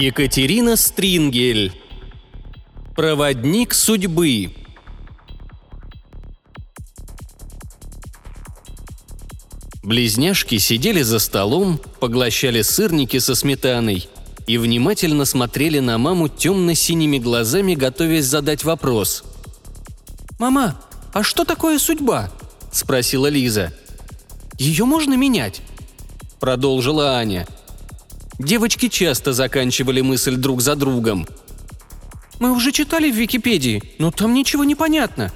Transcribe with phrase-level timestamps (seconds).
[0.00, 1.72] Екатерина Стрингель.
[2.94, 4.54] Проводник судьбы.
[9.82, 14.08] Близняшки сидели за столом, поглощали сырники со сметаной
[14.46, 19.24] и внимательно смотрели на маму темно-синими глазами, готовясь задать вопрос.
[20.38, 20.80] «Мама,
[21.12, 22.30] а что такое судьба?»–
[22.70, 23.74] спросила Лиза.
[24.58, 25.60] «Ее можно менять?»–
[26.38, 27.48] продолжила Аня.
[28.38, 31.26] Девочки часто заканчивали мысль друг за другом.
[32.38, 35.32] «Мы уже читали в Википедии, но там ничего не понятно»,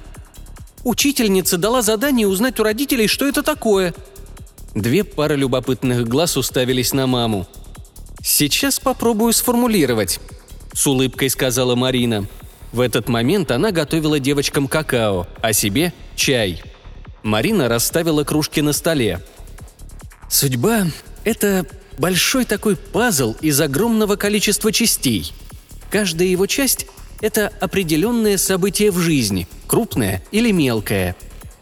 [0.83, 3.93] Учительница дала задание узнать у родителей, что это такое.
[4.75, 7.47] Две пары любопытных глаз уставились на маму.
[8.21, 10.19] «Сейчас попробую сформулировать»,–
[10.73, 12.25] с улыбкой сказала Марина.
[12.73, 16.61] В этот момент она готовила девочкам какао, а себе– чай.
[17.21, 19.21] Марина расставила кружки на столе.
[20.29, 20.87] «Судьба–
[21.23, 21.65] это
[21.97, 25.33] большой такой пазл из огромного количества частей.
[25.89, 26.87] Каждая его часть–
[27.21, 31.15] это определенное событие в жизни, крупное или мелкое.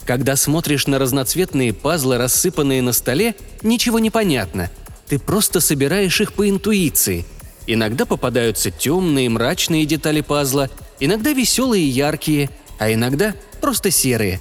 [0.05, 4.71] Когда смотришь на разноцветные пазлы, рассыпанные на столе, ничего не понятно.
[5.07, 7.25] Ты просто собираешь их по интуиции.
[7.67, 14.39] Иногда попадаются темные, мрачные детали пазла, иногда веселые и яркие, а иногда просто серые.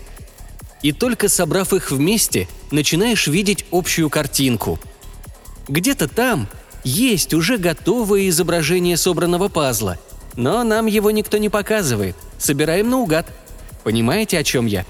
[0.83, 4.81] И только собрав их вместе, начинаешь видеть общую картинку–
[5.71, 6.49] где-то там
[6.83, 9.99] есть уже готовое изображение собранного пазла,
[10.35, 12.17] но нам его никто не показывает.
[12.39, 13.27] Собираем наугад.
[13.85, 14.85] Понимаете, о чем я?»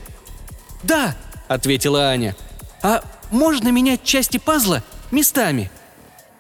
[0.83, 1.17] «Да»,—
[1.49, 2.35] ответила Аня.
[2.83, 5.71] «А можно менять части пазла местами?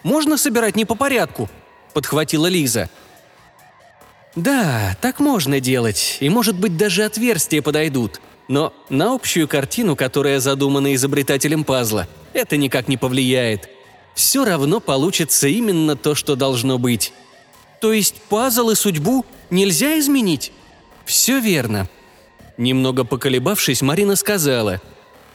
[0.02, 1.50] Можно собирать не по порядку?»—
[1.92, 2.88] подхватила Лиза.
[4.36, 8.20] «Да, так можно делать, и, может быть, даже отверстия подойдут.
[8.48, 13.68] Но на общую картину, которая задумана изобретателем пазла, это никак не повлияет
[14.20, 17.14] все равно получится именно то, что должно быть.
[17.80, 20.52] То есть пазл и судьбу нельзя изменить?
[21.06, 21.88] Все верно.
[22.58, 24.82] Немного поколебавшись, Марина сказала.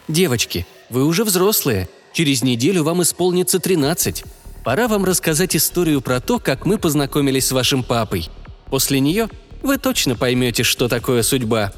[0.08, 1.90] «Девочки, вы уже взрослые.
[2.14, 4.24] Через неделю вам исполнится 13.
[4.64, 8.30] Пора вам рассказать историю про то, как мы познакомились с вашим папой.
[8.70, 9.30] После нее
[9.64, 11.74] вы точно поймете, что такое судьба».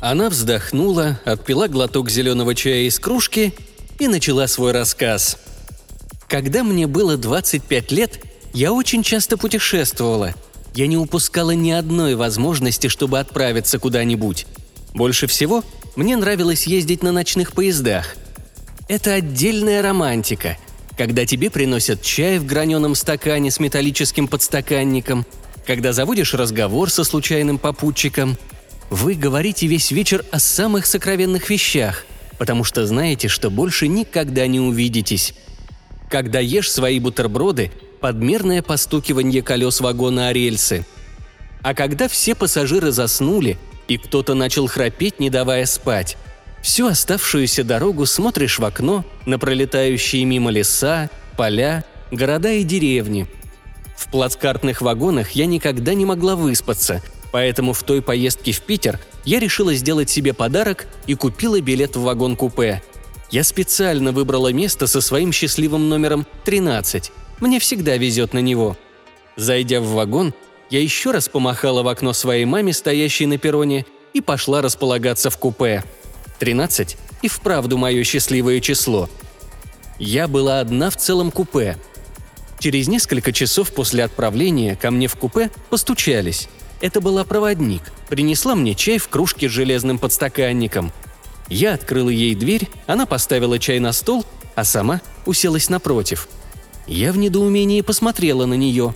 [0.00, 3.54] Она вздохнула, отпила глоток зеленого чая из кружки
[3.98, 5.38] и начала свой рассказ–
[6.28, 8.20] когда мне было 25 лет,
[8.52, 10.34] я очень часто путешествовала.
[10.74, 14.46] Я не упускала ни одной возможности, чтобы отправиться куда-нибудь.
[14.92, 18.16] Больше всего мне нравилось ездить на ночных поездах.
[18.88, 20.58] Это отдельная романтика,
[20.96, 25.24] когда тебе приносят чай в граненом стакане с металлическим подстаканником,
[25.66, 28.36] когда заводишь разговор со случайным попутчиком.
[28.90, 32.04] Вы говорите весь вечер о самых сокровенных вещах,
[32.38, 35.34] потому что знаете, что больше никогда не увидитесь.
[36.10, 40.86] Когда ешь свои бутерброды, подмерное постукивание колес вагона о рельсы.
[41.62, 43.58] А когда все пассажиры заснули,
[43.88, 46.16] и кто-то начал храпеть, не давая спать,
[46.62, 53.26] всю оставшуюся дорогу смотришь в окно на пролетающие мимо леса, поля, города и деревни.
[53.96, 57.02] В плацкартных вагонах я никогда не могла выспаться,
[57.32, 62.02] поэтому в той поездке в Питер я решила сделать себе подарок и купила билет в
[62.02, 62.82] вагон-купе–
[63.30, 67.10] я специально выбрала место со своим счастливым номером 13.
[67.40, 68.76] Мне всегда везет на него.
[69.36, 70.32] Зайдя в вагон,
[70.70, 75.38] я еще раз помахала в окно своей маме, стоящей на перроне, и пошла располагаться в
[75.38, 75.84] купе.
[76.38, 79.08] 13 и вправду мое счастливое число.
[79.98, 81.76] Я была одна в целом купе.
[82.58, 86.48] Через несколько часов после отправления ко мне в купе постучались.
[86.80, 87.82] Это была проводник.
[88.08, 90.92] Принесла мне чай в кружке с железным подстаканником–
[91.48, 94.24] я открыла ей дверь, она поставила чай на стол,
[94.54, 96.28] а сама уселась напротив.
[96.86, 98.94] Я в недоумении посмотрела на нее.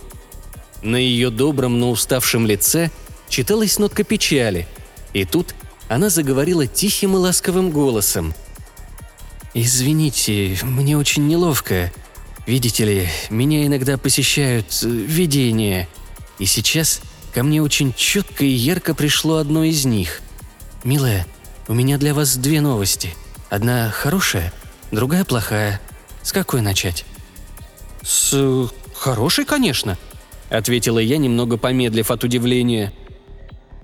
[0.81, 2.89] На ее добром, но уставшем лице
[3.29, 4.67] читалась нотка печали.
[5.13, 5.53] И тут
[5.87, 8.33] она заговорила тихим и ласковым голосом.
[9.53, 11.91] «Извините, мне очень неловко.
[12.47, 15.87] Видите ли, меня иногда посещают э, видения.
[16.39, 17.01] И сейчас
[17.33, 20.21] ко мне очень четко и ярко пришло одно из них.
[20.83, 21.27] Милая,
[21.67, 23.13] у меня для вас две новости.
[23.49, 24.53] Одна хорошая,
[24.91, 25.81] другая плохая.
[26.23, 27.05] С какой начать?»
[28.01, 29.97] «С хорошей, конечно»,—
[30.49, 32.93] ответила я, немного помедлив от удивления.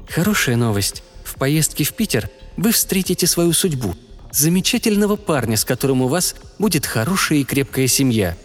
[0.09, 1.03] «Хорошая новость.
[1.23, 3.95] В поездке в Питер вы встретите свою судьбу.
[4.31, 8.37] Замечательного парня, с которым у вас будет хорошая и крепкая семья».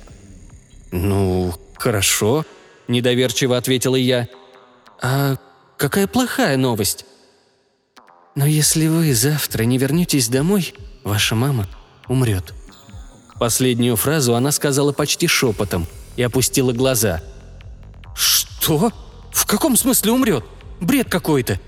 [0.91, 2.45] «Ну, хорошо»,—
[2.89, 4.29] недоверчиво ответила я.
[5.01, 5.37] «А
[5.77, 7.07] какая плохая новость?»
[8.35, 10.75] Но если вы завтра не вернетесь домой,
[11.05, 11.67] ваша мама
[12.09, 12.55] умрет».
[13.39, 15.87] Последнюю фразу она сказала почти шепотом
[16.17, 17.23] и опустила глаза.
[18.15, 18.93] «Что?
[19.33, 20.45] В каком смысле умрет?
[20.81, 21.61] Бред какой-то!»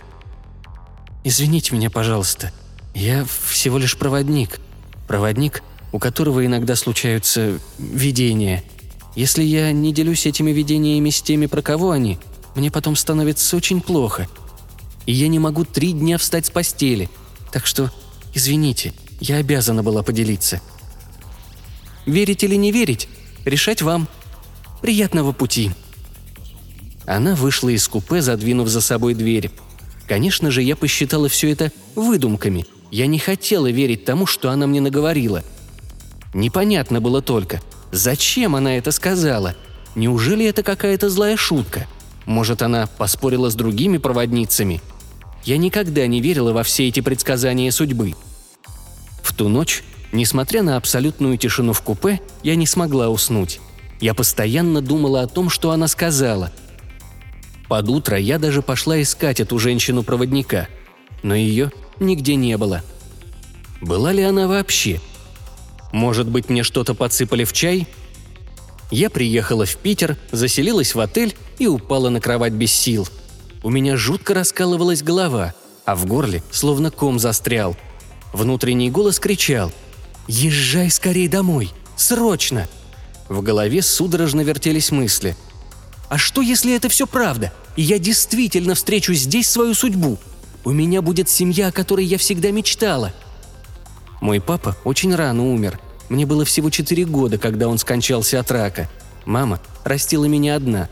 [1.24, 2.52] «Извините меня, пожалуйста.
[2.94, 4.60] Я всего лишь проводник.
[5.08, 5.62] Проводник,
[5.92, 8.62] у которого иногда случаются видения.
[9.16, 12.18] Если я не делюсь этими видениями с теми, про кого они,
[12.54, 14.28] мне потом становится очень плохо.
[15.06, 17.08] И я не могу три дня встать с постели.
[17.52, 17.90] Так что,
[18.32, 20.60] извините, я обязана была поделиться.
[22.06, 23.08] Верить или не верить,
[23.44, 24.08] решать вам.
[24.82, 25.70] Приятного пути.
[27.06, 29.50] Она вышла из купе, задвинув за собой дверь.
[30.06, 32.66] Конечно же, я посчитала все это выдумками.
[32.90, 35.42] Я не хотела верить тому, что она мне наговорила.
[36.34, 37.62] Непонятно было только,
[37.92, 39.54] зачем она это сказала.
[39.94, 41.86] Неужели это какая-то злая шутка?
[42.26, 44.80] Может, она поспорила с другими проводницами?
[45.44, 48.14] Я никогда не верила во все эти предсказания судьбы.
[49.22, 49.82] В ту ночь,
[50.12, 53.60] несмотря на абсолютную тишину в купе, я не смогла уснуть.
[54.00, 56.52] Я постоянно думала о том, что она сказала–
[57.68, 60.68] под утро я даже пошла искать эту женщину-проводника,
[61.22, 62.82] но ее нигде не было.
[63.80, 65.00] Была ли она вообще?
[65.92, 67.86] Может быть, мне что-то подсыпали в чай?
[68.90, 73.08] Я приехала в Питер, заселилась в отель и упала на кровать без сил.
[73.64, 77.76] У меня жутко раскалывалась голова, а в горле словно ком застрял.
[78.32, 79.72] Внутренний голос кричал
[80.28, 81.72] «Езжай скорее домой!
[81.96, 82.68] Срочно!»
[83.28, 85.34] В голове судорожно вертелись мысли–
[86.08, 90.18] а что, если это все правда, и я действительно встречу здесь свою судьбу?
[90.64, 93.12] У меня будет семья, о которой я всегда мечтала.
[94.20, 95.80] Мой папа очень рано умер.
[96.08, 98.88] Мне было всего четыре года, когда он скончался от рака.
[99.24, 100.88] Мама растила меня одна.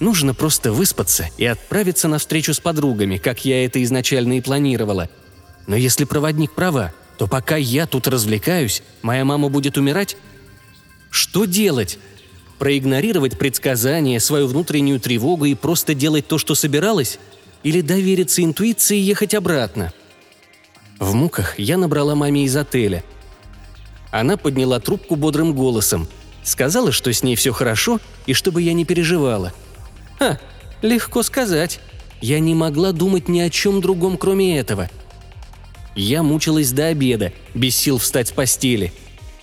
[0.00, 5.10] Нужно просто выспаться и отправиться на встречу с подругами, как я это изначально и планировала.
[5.66, 10.16] Но если проводник права, то пока я тут развлекаюсь, моя мама будет умирать?
[11.10, 11.98] Что делать?
[12.58, 17.18] Проигнорировать предсказания, свою внутреннюю тревогу и просто делать то, что собиралась?
[17.62, 19.92] Или довериться интуиции и ехать обратно?
[20.98, 23.04] В муках я набрала маме из отеля.
[24.10, 26.08] Она подняла трубку бодрым голосом.
[26.42, 29.52] Сказала, что с ней все хорошо и чтобы я не переживала.
[30.20, 30.38] Ха,
[30.82, 31.80] легко сказать.
[32.20, 34.90] Я не могла думать ни о чем другом, кроме этого.
[35.96, 38.92] Я мучилась до обеда, без сил встать с постели.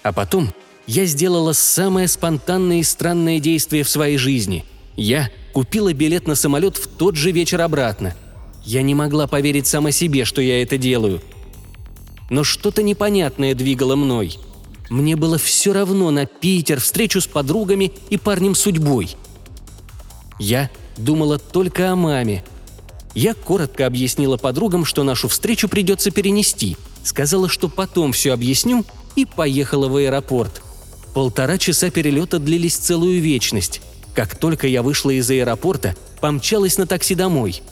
[0.03, 0.53] А потом
[0.85, 4.65] я сделала самое спонтанное и странное действие в своей жизни.
[4.95, 8.15] Я купила билет на самолет в тот же вечер обратно.
[8.63, 11.23] Я не могла поверить сама себе, что я это делаю.
[12.29, 14.37] Но что-то непонятное двигало мной.
[14.91, 19.15] Мне было все равно на Питер, встречу с подругами и парнем судьбой.
[20.39, 22.43] Я думала только о маме.
[23.15, 26.77] Я коротко объяснила подругам, что нашу встречу придется перенести.
[27.03, 28.85] Сказала, что потом все объясню,
[29.15, 30.61] и поехала в аэропорт–
[31.17, 33.81] Полтора часа перелета длились целую вечность.
[34.13, 37.63] Как только я вышла из аэропорта, помчалась на такси домой.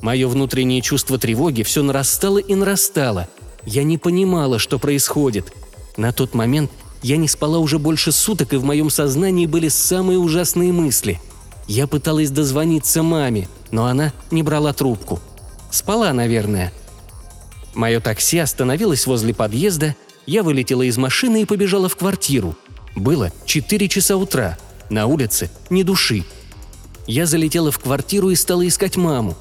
[0.00, 3.28] Мое внутреннее чувство тревоги все нарастало и нарастало.
[3.66, 5.52] Я не понимала, что происходит.
[5.98, 6.70] На тот момент
[7.02, 11.20] я не спала уже больше суток, и в моем сознании были самые ужасные мысли.
[11.70, 15.20] Я пыталась дозвониться маме, но она не брала трубку.
[15.70, 16.72] Спала, наверное.
[17.74, 19.94] Мое такси остановилось возле подъезда,
[20.26, 22.56] я вылетела из машины и побежала в квартиру–
[22.96, 24.58] было 4 часа утра.
[24.88, 26.24] На улице ни души.
[27.06, 29.36] Я залетела в квартиру и стала искать маму.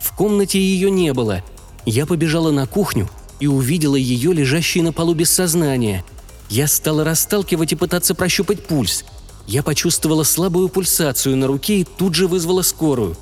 [0.00, 1.42] В комнате ее не было.
[1.86, 6.04] Я побежала на кухню и увидела ее лежащей на полу без сознания.
[6.48, 9.04] Я стала расталкивать и пытаться прощупать пульс.
[9.50, 13.16] Я почувствовала слабую пульсацию на руке и тут же вызвала скорую.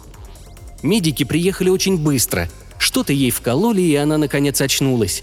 [0.83, 2.51] Медики приехали очень быстро.
[2.79, 5.23] Что-то ей вкололи, и она наконец очнулась.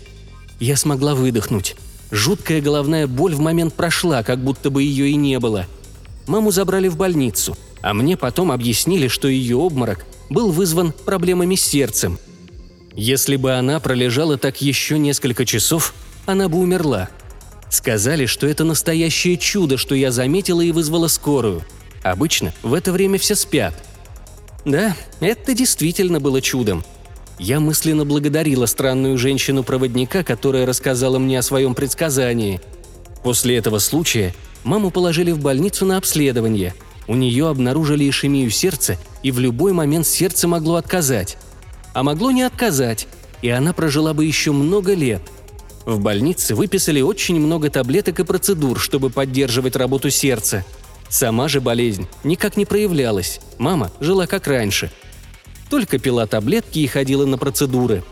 [0.59, 1.75] Я смогла выдохнуть.
[2.09, 5.67] Жуткая головная боль в момент прошла, как будто бы ее и не было.
[6.25, 11.62] Маму забрали в больницу, а мне потом объяснили, что ее обморок был вызван проблемами с
[11.62, 12.17] сердцем.
[12.95, 15.93] Если бы она пролежала так еще несколько часов,
[16.25, 17.09] она бы умерла.
[17.69, 21.63] Сказали, что это настоящее чудо, что я заметила и вызвала скорую.
[22.03, 23.74] Обычно в это время все спят.
[24.63, 26.84] Да, это действительно было чудом–
[27.38, 32.62] я мысленно благодарила странную женщину-проводника, которая рассказала мне о своем предсказании.
[33.24, 36.74] После этого случая маму положили в больницу на обследование.
[37.07, 41.38] У нее обнаружили ишемию сердца, и в любой момент сердце могло отказать.
[41.93, 43.07] А могло не отказать,
[43.41, 45.22] и она прожила бы еще много лет.
[45.86, 50.65] В больнице выписали очень много таблеток и процедур, чтобы поддерживать работу сердца.
[51.10, 53.39] Сама же болезнь никак не проявлялась.
[53.60, 54.92] Мама жила как раньше–
[55.70, 58.04] только пила таблетки и ходила на процедуры.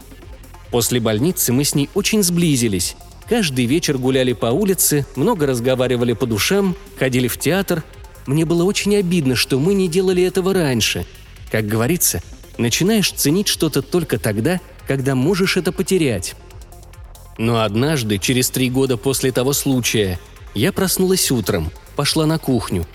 [0.72, 2.96] После больницы мы с ней очень сблизились.
[3.30, 7.84] Каждый вечер гуляли по улице, много разговаривали по душам, ходили в театр.
[8.26, 11.06] мне было очень обидно, что мы не делали этого раньше.
[11.52, 12.22] Как говорится,
[12.58, 16.36] начинаешь ценить что-то только тогда, когда можешь это потерять.
[17.38, 20.20] Но однажды, через три года после того случая,
[20.54, 22.86] я проснулась утром, пошла на кухню.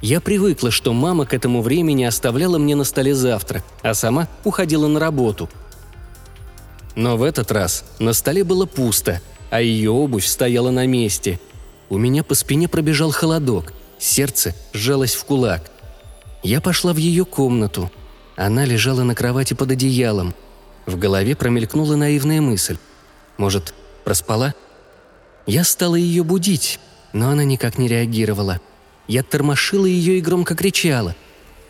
[0.00, 4.86] Я привыкла, что мама к этому времени оставляла мне на столе завтрак, а сама уходила
[4.86, 5.50] на работу.
[6.94, 9.20] Но в этот раз на столе было пусто,
[9.50, 11.38] а ее обувь стояла на месте.
[11.88, 15.70] У меня по спине пробежал холодок, сердце сжалось в кулак.
[16.42, 17.90] Я пошла в ее комнату.
[18.36, 20.34] Она лежала на кровати под одеялом.
[20.86, 22.78] В голове промелькнула наивная мысль.
[23.36, 23.74] Может,
[24.10, 24.54] проспала?
[25.46, 26.80] Я стала ее будить,
[27.12, 28.60] но она никак не реагировала.
[29.06, 31.14] Я тормошила ее и громко кричала.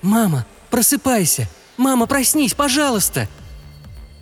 [0.00, 1.50] «Мама, просыпайся!
[1.76, 3.28] Мама, проснись, пожалуйста!»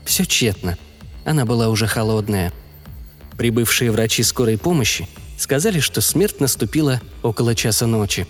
[0.04, 0.76] Все тщетно.
[1.24, 2.52] Она была уже холодная.
[3.36, 5.08] Прибывшие врачи скорой помощи
[5.38, 8.26] сказали, что смерть наступила около часа ночи.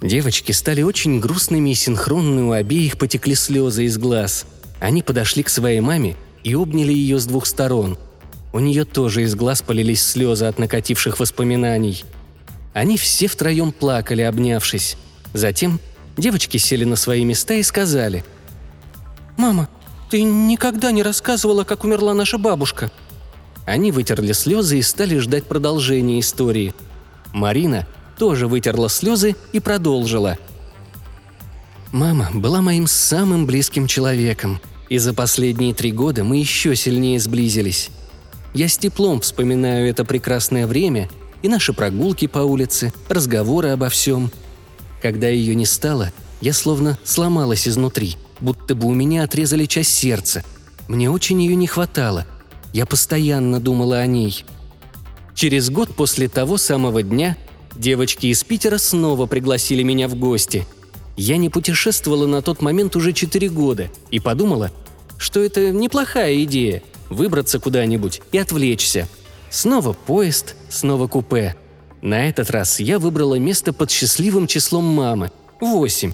[0.00, 4.46] Девочки стали очень грустными и синхронны, у обеих потекли слезы из глаз.
[4.80, 7.96] Они подошли к своей маме и обняли ее с двух сторон–
[8.52, 12.04] у нее тоже из глаз полились слезы от накативших воспоминаний.
[12.74, 14.96] Они все втроем плакали, обнявшись.
[15.32, 15.80] Затем
[16.16, 18.24] девочки сели на свои места и сказали.
[19.36, 19.68] «Мама,
[20.10, 22.90] ты никогда не рассказывала, как умерла наша бабушка».
[23.64, 26.74] Они вытерли слезы и стали ждать продолжения истории.
[27.32, 27.86] Марина
[28.18, 30.36] тоже вытерла слезы и продолжила.
[31.92, 37.90] «Мама была моим самым близким человеком, и за последние три года мы еще сильнее сблизились.
[38.54, 41.08] Я с теплом вспоминаю это прекрасное время
[41.42, 44.30] и наши прогулки по улице, разговоры обо всем.
[45.00, 50.44] Когда ее не стало, я словно сломалась изнутри, будто бы у меня отрезали часть сердца.
[50.86, 52.26] Мне очень ее не хватало.
[52.74, 54.44] Я постоянно думала о ней.
[55.34, 57.38] Через год после того самого дня
[57.74, 60.66] девочки из Питера снова пригласили меня в гости.
[61.16, 64.70] Я не путешествовала на тот момент уже четыре года и подумала,
[65.16, 66.82] что это неплохая идея–
[67.12, 69.08] выбраться куда-нибудь и отвлечься.
[69.50, 71.56] Снова поезд, снова купе.
[72.00, 76.12] На этот раз я выбрала место под счастливым числом мамы– восемь.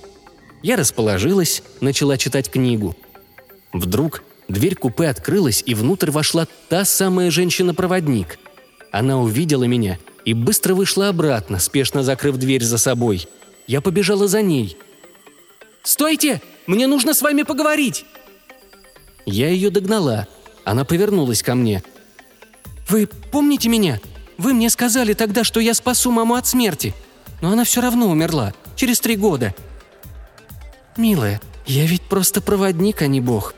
[0.62, 2.96] Я расположилась, начала читать книгу.
[3.72, 8.38] Вдруг дверь купе открылась, и внутрь вошла та самая женщина-проводник.
[8.90, 13.28] Она увидела меня и быстро вышла обратно, спешно закрыв дверь за собой.
[13.66, 14.76] Я побежала за ней.
[15.84, 16.42] «Стойте!
[16.66, 18.04] Мне нужно с вами поговорить!»
[19.24, 20.26] Я ее догнала–
[20.68, 21.82] она повернулась ко мне.
[22.90, 24.00] «Вы помните меня?
[24.36, 26.94] Вы мне сказали тогда, что я спасу маму от смерти.
[27.40, 28.52] Но она все равно умерла.
[28.76, 29.54] Через три года».
[30.98, 33.54] «Милая, я ведь просто проводник, а не бог.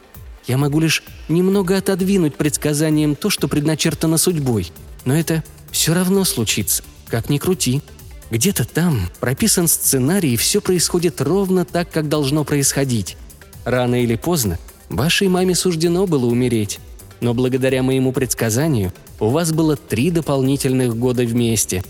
[0.47, 4.71] Я могу лишь немного отодвинуть предсказанием то, что предначертано судьбой.
[5.05, 7.83] Но это все равно случится, как ни крути.
[8.31, 13.17] Где-то там прописан сценарий, и все происходит ровно так, как должно происходить.
[13.65, 16.79] Рано или поздно вашей маме суждено было умереть
[17.21, 21.85] но благодаря моему предсказанию у вас было три дополнительных года вместе.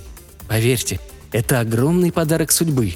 [0.49, 1.01] Поверьте,
[1.33, 2.95] это огромный подарок судьбы.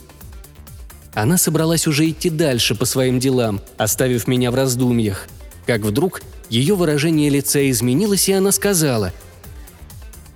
[1.14, 5.28] Она собралась уже идти дальше по своим делам, оставив меня в раздумьях.
[5.66, 9.12] Как вдруг ее выражение лица изменилось, и она сказала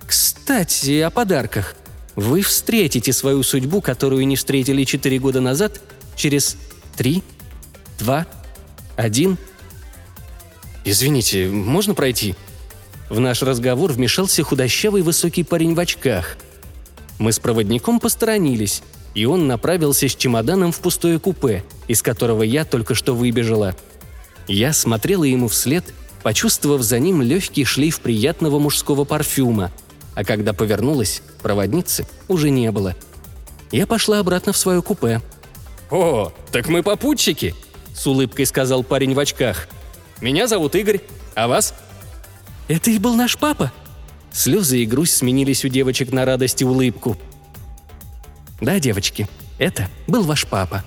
[0.07, 1.75] «Кстати, о подарках.
[2.15, 5.81] Вы встретите свою судьбу, которую не встретили четыре года назад,
[6.15, 6.57] через
[6.95, 7.23] три,
[7.99, 8.25] два,
[8.95, 9.37] один–
[10.89, 12.33] «Извините, можно пройти?»
[13.09, 16.35] В наш разговор вмешался худощавый высокий парень в очках.
[17.19, 18.81] Мы с проводником посторонились,
[19.13, 23.75] и он направился с чемоданом в пустое купе, из которого я только что выбежала.
[24.47, 25.85] Я смотрела ему вслед,
[26.23, 29.71] почувствовав за ним легкий шлейф приятного мужского парфюма,
[30.15, 32.95] а когда повернулась, проводницы уже не было.
[33.71, 35.21] Я пошла обратно в свое купе.
[35.91, 37.53] «О, так мы попутчики!»–
[37.93, 39.67] с улыбкой сказал парень в очках–
[40.21, 41.01] меня зовут Игорь.
[41.35, 41.73] А вас?»
[42.67, 43.71] «Это и был наш папа?»
[44.31, 47.17] Слезы и грусть сменились у девочек на радость и улыбку.
[48.61, 50.83] «Да, девочки, это был ваш папа.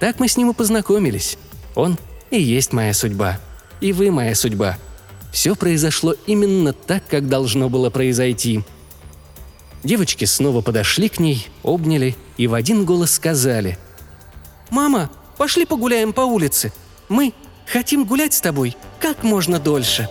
[0.00, 1.36] Так мы с ним и познакомились.
[1.74, 1.98] Он
[2.30, 3.38] и есть моя судьба.
[3.80, 4.78] И вы моя судьба.
[5.32, 8.62] Все произошло именно так, как должно было произойти».
[9.82, 13.78] Девочки снова подошли к ней, обняли и в один голос сказали.
[14.70, 16.72] «Мама, пошли погуляем по улице.
[17.08, 17.34] Мы
[17.72, 20.06] Хотим гулять с тобой как можно дольше».